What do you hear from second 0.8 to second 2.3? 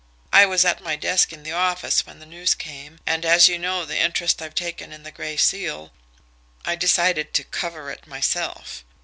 my desk in the office when the